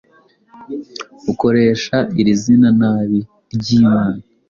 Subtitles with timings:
[1.31, 4.21] ukoresha iri zina nabi.ry' imana